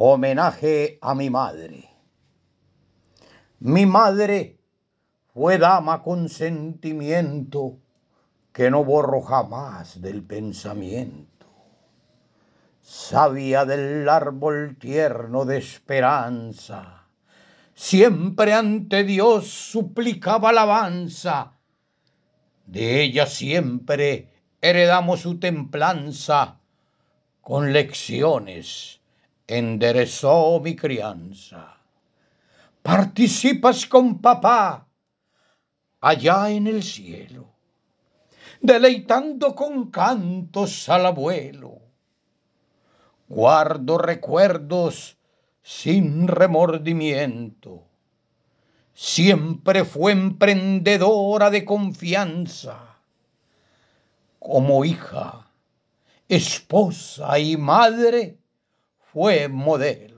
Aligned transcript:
Homenaje 0.00 0.96
a 1.02 1.12
mi 1.12 1.28
madre. 1.28 1.90
Mi 3.58 3.84
madre 3.84 4.60
fue 5.34 5.58
dama 5.58 6.04
con 6.04 6.28
sentimiento 6.28 7.80
que 8.52 8.70
no 8.70 8.84
borro 8.84 9.22
jamás 9.22 10.00
del 10.00 10.22
pensamiento. 10.22 11.48
Sabía 12.80 13.64
del 13.64 14.08
árbol 14.08 14.76
tierno 14.78 15.44
de 15.44 15.58
esperanza, 15.58 17.08
siempre 17.74 18.54
ante 18.54 19.02
Dios 19.02 19.48
suplicaba 19.48 20.50
alabanza. 20.50 21.58
De 22.66 23.02
ella 23.02 23.26
siempre 23.26 24.30
heredamos 24.60 25.22
su 25.22 25.40
templanza, 25.40 26.60
con 27.40 27.72
lecciones 27.72 28.98
enderezó 29.48 30.60
mi 30.60 30.76
crianza. 30.76 31.78
Participas 32.82 33.86
con 33.86 34.20
papá 34.20 34.86
allá 36.00 36.50
en 36.50 36.66
el 36.66 36.82
cielo, 36.82 37.54
deleitando 38.60 39.54
con 39.54 39.90
cantos 39.90 40.88
al 40.88 41.06
abuelo. 41.06 41.80
Guardo 43.26 43.98
recuerdos 43.98 45.16
sin 45.62 46.28
remordimiento. 46.28 47.84
Siempre 48.94 49.84
fue 49.84 50.12
emprendedora 50.12 51.50
de 51.50 51.64
confianza. 51.64 52.96
Como 54.38 54.84
hija, 54.84 55.50
esposa 56.28 57.38
y 57.38 57.56
madre, 57.56 58.38
fue 59.12 59.48
modelo. 59.48 60.17